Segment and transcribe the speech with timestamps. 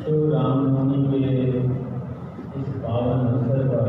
[0.00, 1.30] शिव रामनवमी के
[2.58, 3.88] इस पावन अवसर पर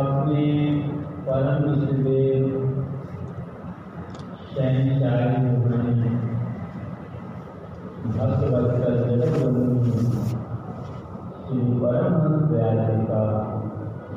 [0.00, 0.46] अपने
[1.28, 2.42] परम विष्णुदेव
[4.50, 6.10] शहनशाही भगवानी
[8.10, 9.36] भक्त वत्सल जगत
[11.44, 11.60] श्री
[12.50, 13.22] दयाल जी का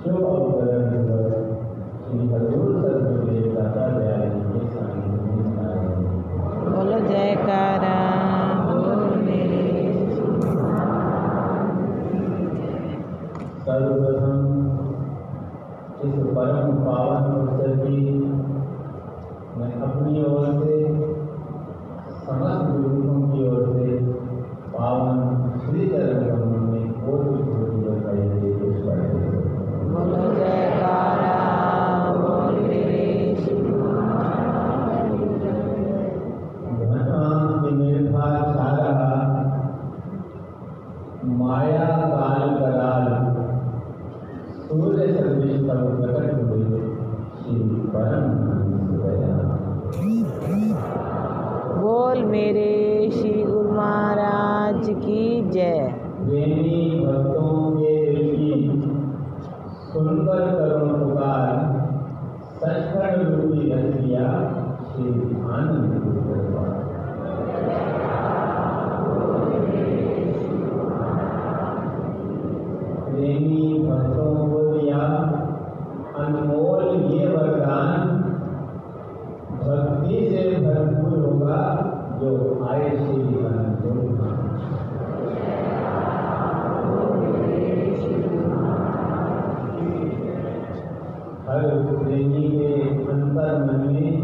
[0.02, 0.84] शुभ अवतरण
[2.04, 2.63] श्री हजूर
[60.24, 61.48] सुनकर करुण पुकार
[62.60, 64.28] सचखंड रूपी रच दिया
[64.92, 65.10] श्री
[65.54, 65.92] आनंद
[66.28, 66.83] दरबार।
[91.64, 92.70] हर प्रेमी के
[93.10, 94.16] अंतर मन में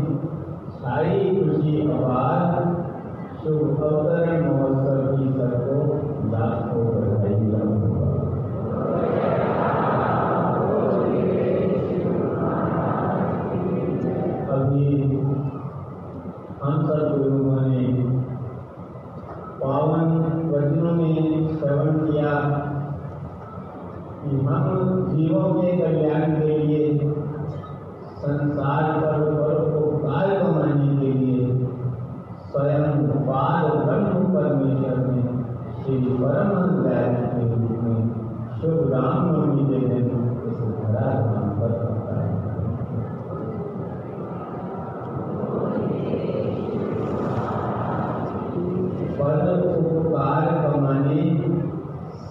[0.72, 2.66] छाई खुशी अपार
[3.36, 5.78] शुभ अवतरण महोत्सव की सबको
[6.32, 7.38] लाखों बधाई
[14.50, 14.98] अभी
[16.64, 17.86] हम सब गुरुओं ने
[19.62, 20.12] पावन
[20.52, 22.36] वचनों में श्रवण किया
[24.22, 27.18] कि हम जीवों के कल्याण के लिए
[28.20, 31.68] संसार पर परोपकार कमाने के लिए
[32.48, 35.22] स्वयं पार ब्रह्म परमेश्वर ने
[35.76, 38.02] श्री परम के रूप में
[38.62, 40.10] शुभ रामनवमी के दिन
[40.48, 42.00] इस धरा धाम पर किया।
[50.64, 51.22] कमाने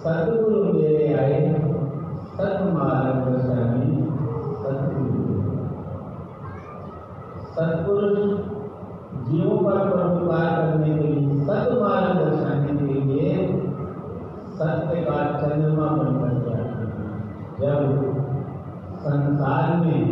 [0.03, 1.41] सदगुरु मेरे आए,
[2.37, 3.91] सतमार्ग दर्शनी
[4.61, 5.48] सतगुरु
[7.59, 8.17] सत्पुरुष
[9.29, 13.31] जीवों पर परोपकार करने के लिए सतमार्ग दर्शाने के लिए
[14.59, 16.67] सत्य का चंद्रमा बनकर हैं।
[17.59, 17.81] जब
[18.99, 20.03] संसार में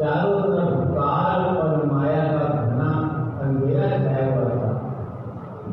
[0.00, 2.90] चारों तरफ़ काल और माया का घना
[3.42, 4.70] अंधेरा छाया हुआ था,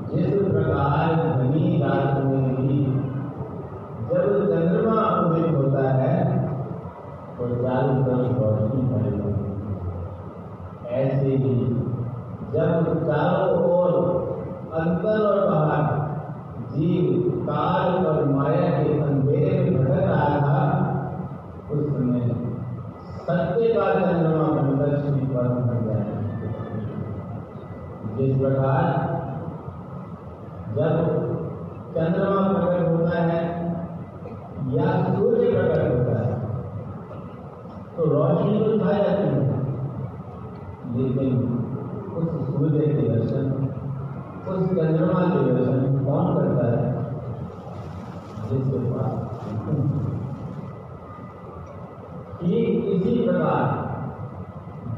[0.07, 2.79] जिस प्रकार घनी रात में भी
[4.09, 6.15] जब चंद्रमा उदित होता है
[7.37, 9.55] तो चारों तरफ़ रोशनी फैल जाती है
[10.97, 11.53] ऐसे ही
[12.57, 13.91] जब चारों ओर
[14.73, 15.83] अंदर और बाहर,
[16.71, 20.63] जीव, काल और माया के अंधेरे में भटक रहा था,
[21.71, 22.23] उस समय
[23.27, 24.47] सत्य का चंद्रमा
[24.97, 26.03] श्री परम बन गया
[28.17, 28.83] जिस प्रकार
[30.77, 30.93] जब
[31.95, 33.41] चंद्रमा प्रकट होता है
[34.73, 36.33] या सूर्य प्रकट होता है
[37.97, 39.47] तो रोशनी तो छा जाती है
[40.95, 41.66] लेकिन
[42.17, 43.49] उस सूर्य के दर्शन
[44.47, 46.87] उस चंद्रमा के दर्शन कौन करता है
[48.49, 49.25] जिसके पास
[52.43, 53.85] इसी प्रकार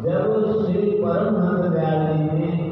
[0.04, 0.26] जब
[0.62, 2.69] श्री परमहंस दयाल जी ने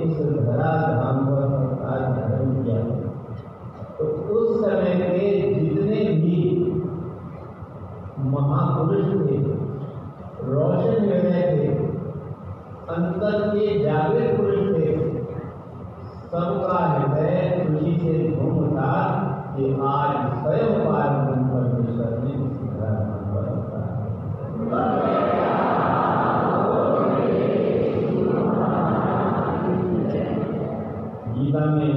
[31.72, 31.92] में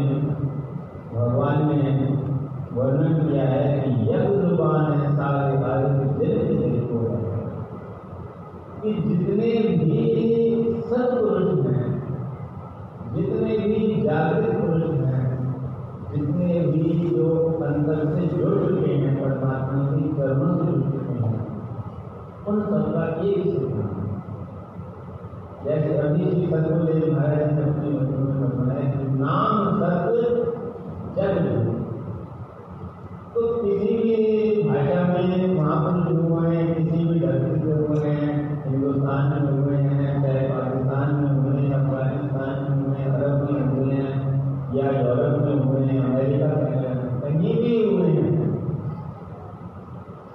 [1.14, 1.80] भगवान ने
[2.72, 5.92] वर्णन किया है, कि यह ज़ुबान है सारे भारत
[6.90, 7.00] को
[8.82, 10.04] कि जितने भी
[10.80, 11.88] सत्पुरुष हैं
[13.14, 15.24] जितने भी जागृत पुरुष हैं,
[16.10, 16.84] जितने भी
[17.16, 17.28] जो
[17.62, 21.42] अंदर से जुड़ चुके हैं, परमात्मा की कर्मों से जुड़ चुके हैं,
[22.48, 23.89] उन सबका एक सिद्धांत।
[25.64, 30.14] जैसे अभी श्री सतगुरुदेव महाराज ने अपने वचनों में बताया कि नाम सत्य
[31.16, 31.34] जग
[33.34, 34.14] तो किसी भी
[34.68, 38.32] भाषा में महापुरुष हुए हैं, किसी भी धरती पे हुए हैं,
[38.64, 43.62] हिंदुस्तान में हुए हैं, चाहे पाकिस्तान में हुए हैं अफ़गानिस्तान में हुए हैं अरब में
[43.66, 44.10] हुए हैं,
[44.74, 48.48] या यूरोप में हुए हैं, अमेरिका में हुए हैं, कहीं भी हुए हैं,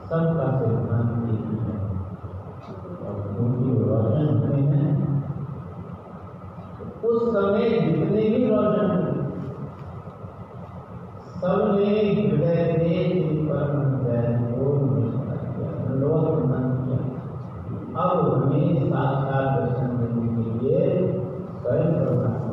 [0.09, 1.75] सबका सिद्धांत एक ही है
[3.05, 4.93] और उनकी रोशन होते हैं
[7.69, 8.89] जितने भी रोशन
[11.41, 13.75] सबने हृदय से इस परम
[14.51, 14.65] को
[15.99, 16.99] लोक मन किया।
[18.03, 20.79] अब हमें साक्षात दर्शन देने के लिए
[21.61, 22.44] स्वयं परमात्मा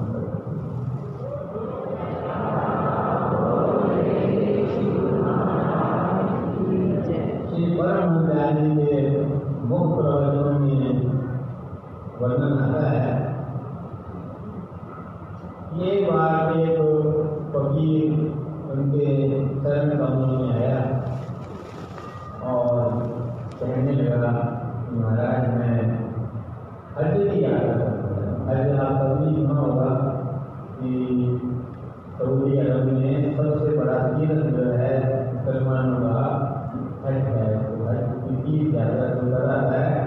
[38.53, 40.01] की यात्रा जो कराता है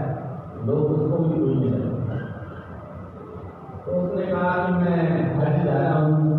[0.65, 2.17] लोग उसको भी कोई नहीं जानते
[3.85, 4.99] तो उसने कहा कि मैं
[5.37, 6.35] हज जा रहा हूँ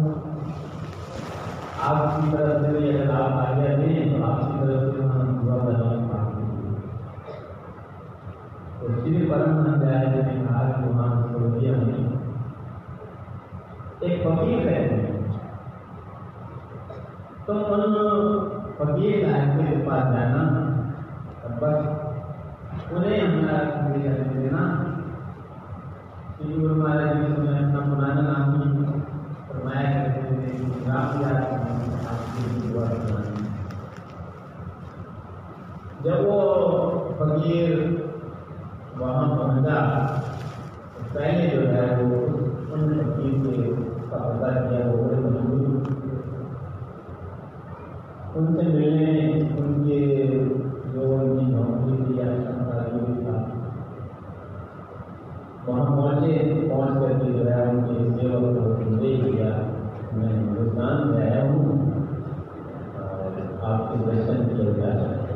[1.86, 5.98] आपकी तरफ़ से भी अगर आप आज्ञा दें तो आपकी तरफ़ से हम दुआ बनाने
[6.08, 6.26] काम
[8.78, 11.96] तो श्री परमानंद दयाल जी ने कहा कि वहाँ सऊदिया में
[14.04, 14.82] एक फकीर हैं
[17.46, 17.84] तो उन
[18.78, 20.42] फकीर साहब के पास जाना
[21.42, 23.20] और बस उन्हें
[23.96, 24.62] हमारा संदेश दे देना
[26.38, 28.66] श्री गुरु महाराज जी समय अपना पुराना नाम भी
[29.48, 30.48] फरमाया करते थे
[30.88, 31.06] राम
[36.04, 36.40] जब वो
[37.20, 37.72] फकीर
[38.98, 39.78] वहाँ पहुँचा
[40.96, 42.18] तो पहले जो है वो
[42.74, 43.72] उन फकीर के
[44.10, 45.64] का पता किया वो बड़े मजबूर
[48.36, 49.12] उनसे मिलने,
[49.60, 50.00] उनके
[50.92, 53.65] जो उनकी नौकरी थी या क्षमता जो भी था
[55.68, 56.34] वहाँ पहुँचे,
[56.68, 59.48] पहुँच करके जो है उनके सेवक को संदेश दिया
[60.14, 61.64] मैं हिंदुस्तान से आया हूँ
[63.66, 65.34] आपके दर्शन किए जा सकते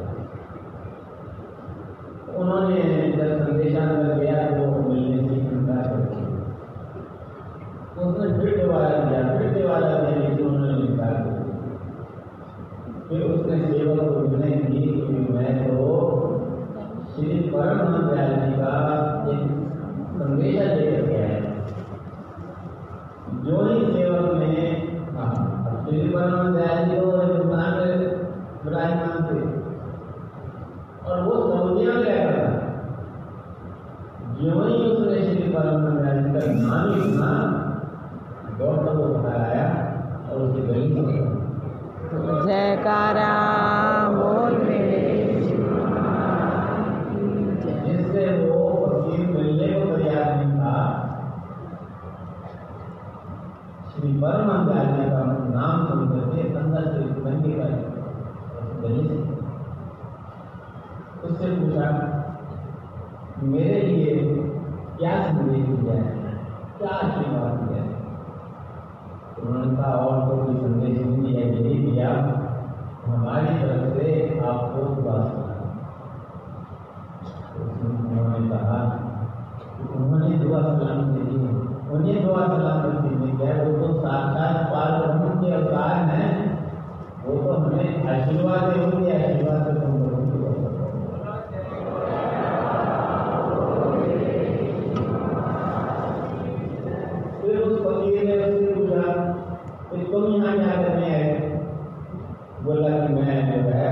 [2.41, 2.77] उन्होंने
[3.13, 6.11] जब संदेशांतर गया तो मिलने से इनकार कर
[7.95, 11.61] तो उसने फिर दोबारा दिया फिर दोबारा दिया लेकिन उन्होंने इनकार कर दिया
[13.09, 15.89] फिर उसने सेवक को विनय की कि मैं तो
[17.09, 18.77] श्री परम दयाल जी का
[19.33, 19.60] एक
[20.21, 21.39] संदेशा लेकर के ही।
[23.93, 24.27] सेवक
[25.17, 25.33] हाँ
[25.85, 27.93] श्री जी को हिंदुस्तान में
[28.65, 29.41] विराजमान थे
[31.07, 32.49] और वो सऊदिया में था
[34.41, 37.33] जो ही उसने श्री परम जी का नाम ही। सुना
[38.59, 39.69] दौड़ता वो बाहर आया
[40.31, 41.25] और उसके गली में गया।
[42.47, 43.33] जयकारा
[44.15, 45.03] बोल मेरे
[47.63, 50.75] जय जिससे वो फकीर मिलने को तैयार नहीं था
[53.93, 55.23] श्री परमानंद जी का
[55.55, 57.67] नाम सुन करके अंदर से बंदी का
[58.83, 59.17] गली से
[61.29, 61.87] उससे पूछा
[63.53, 64.15] मेरे लिए
[64.99, 66.09] क्या संदेश दिया है
[66.79, 67.89] क्या आशीर्वाद दिया है
[69.61, 72.11] तो और तो कोई संदेश नहीं दिया यही दिया
[73.07, 74.07] हमारी तरफ़ से
[74.51, 75.57] आपको दुआ सुना
[77.71, 78.79] उन्होंने कहा
[79.97, 81.51] उन्होंने दुआ सलाम दी है।
[81.93, 86.29] उन्हें दुआ सलाम नहीं क्या वो तो साक्षात पार ब्रह्म के अवतार हैं?
[87.25, 90.85] वो तो हमें आशीर्वाद दे उनके आशीर्वाद से तुम लोगों की दुआ करो।
[97.41, 99.05] फिर उस फकीर ने उससे पूछा
[99.91, 101.27] कि तुम यहाँ क्या करने आए
[102.63, 103.91] बोला कि मैं जो है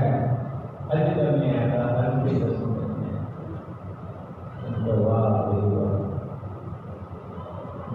[0.89, 3.07] हज करने आया था हज के दर्शन करने।
[5.03, 5.37] वाह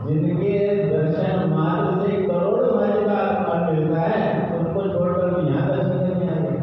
[0.07, 0.55] जिनके
[0.87, 4.25] दर्शन मार्ग से करोड़ों हज का फल मिलता है,
[4.59, 6.59] उनको छोड़कर भी यहाँ दर्शन करने आ गए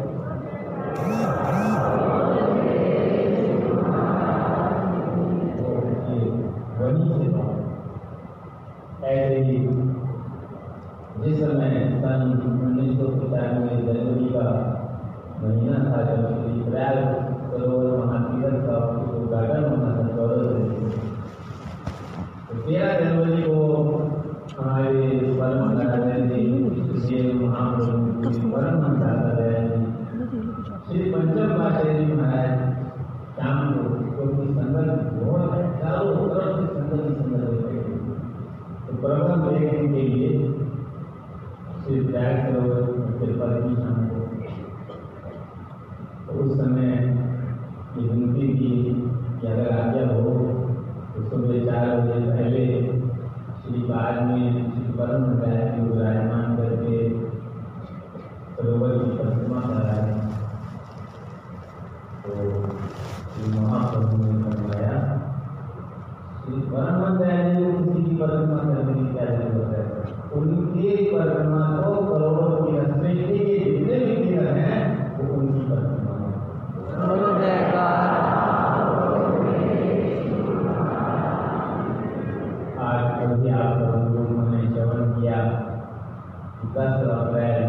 [5.58, 5.66] तो
[9.06, 9.56] ऐसे ही
[12.02, 14.46] सन उन्नीस सौ पचानवे जनवरी का
[15.40, 16.96] महीना था जब श्री प्रयाग
[17.50, 18.78] सरोवर महातीर्थ का
[19.18, 20.24] उद्घाटन होना था तो
[22.64, 23.58] तेरह जनवरी को
[24.52, 25.04] हमारे
[25.36, 26.40] परम आचार्य जी
[27.02, 29.52] श्री महाप्रभु परम आचार्य
[30.86, 32.58] श्री पंचम पाशाह जी महाराज
[33.36, 37.76] शाम को क्योंकि संगत बहुत चारों तरफ़ से संगत संगत होते
[38.82, 40.60] तो प्रथम देखने के लिए
[42.22, 42.82] श्री त्याग सरोवर
[43.18, 44.18] के पर शाम को
[46.26, 46.90] तो उस समय
[47.94, 48.68] ये विनती की
[49.40, 50.34] कि अगर आज्ञा हो
[51.14, 52.66] तो सुबह चार बजे पहले
[53.56, 57.00] श्री बाग में श्री परम दया की विराजमान करके
[58.52, 60.14] सरोवर की परिक्रमा कराए
[62.22, 62.36] तो
[63.26, 64.94] श्री महाप्रभु ने फरमाया
[66.38, 69.92] श्री परम दया जी को किसी की परिक्रमा करने की क्या ज़रूरत है
[70.42, 74.78] उनकी परिक्रमा को करोड़ों की सृष्टि के जितने भी तीर्थ हैं
[75.18, 75.62] वो उनकी
[82.82, 85.38] आज कभी आप लोगों ने श्रवण किया
[86.74, 87.62] दस अप्रैल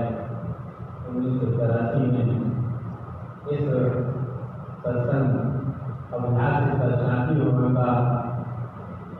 [1.09, 2.27] उन्नीस सौ तिरासी में।
[3.53, 3.65] इस
[4.83, 5.29] सत्संग
[6.13, 6.63] अभ्यास
[6.99, 7.35] शांति
[7.77, 7.89] का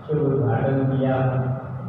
[0.06, 1.18] शुभ उद्घाटन किया।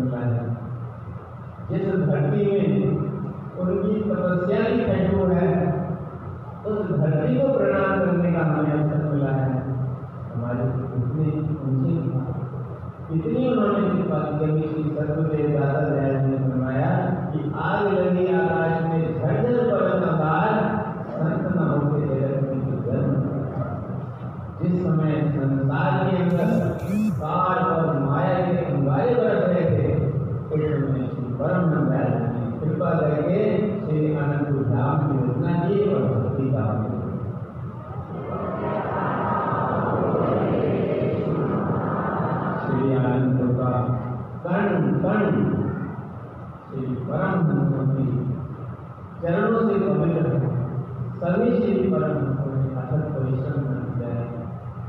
[0.00, 0.44] हमें है
[1.70, 2.66] जिस धरती में
[3.58, 5.50] उनकी तपस्या की कठोर है,
[6.66, 9.48] उस धरती को प्रणाम करने का हमें अवसर मिला है।
[10.34, 10.64] हमारे
[10.98, 11.26] इतने
[11.64, 11.92] उनसे
[13.16, 16.90] इतनी उन्होंने कृपा की अभी श्री सतगुरुदेव दादा दयाल ने फरमाया
[17.32, 20.52] कि आग लगी आकाश में झरझर पड़न आकार
[21.12, 23.12] संत न होते जगत में तो जन्म
[24.60, 26.48] जिस समय संसार के अंदर
[50.10, 50.66] चरणों से
[51.20, 52.18] पवित्र है परम
[52.80, 53.58] अथक परिश्रम
[53.94, 54.26] दिया है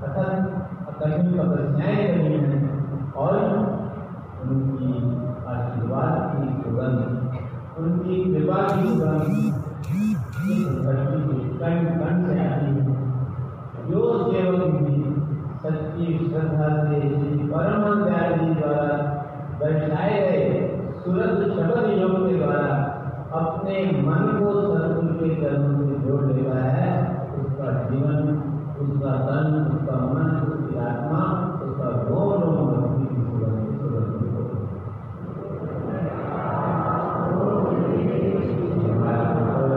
[0.04, 0.60] अथक
[1.00, 2.60] कठिन तपस्याएँ करी हैं
[3.18, 3.38] और
[4.46, 4.92] उनकी
[5.50, 7.02] आशीर्वाद की सुगंध
[7.80, 9.58] उनकी कृपा की सुगंध
[11.60, 12.98] कण कण से आती है
[13.88, 14.98] जो सेवक भी
[15.64, 17.00] सच्ची श्रद्धा से
[17.48, 18.98] परम दयाल द्वारा
[19.60, 20.46] दर्शाए गए
[21.00, 22.89] सूरज शब्द योग के द्वारा
[23.34, 26.88] अपने मन को सतगुरु के चरणों से जोड़ लेता है,
[27.40, 28.30] उसका जीवन,
[28.82, 31.20] उसका तन, उसका मन, उसकी आत्मा,
[31.66, 31.90] उसका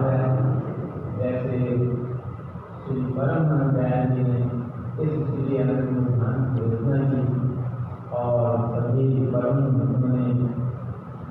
[0.08, 0.22] है।
[1.18, 1.58] जैसे
[2.82, 3.48] श्री परम
[4.14, 4.38] जी ने
[5.02, 7.22] इस श्री अनंत योजना की,
[8.12, 9.56] और सभी परम
[10.06, 10.26] ने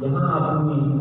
[0.08, 1.01] यहाँ अपनी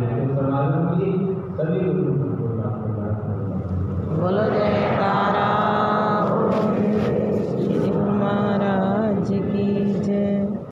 [0.00, 1.10] लेकिन समाज की
[1.56, 4.09] सभी लोगों को प्राप्त करना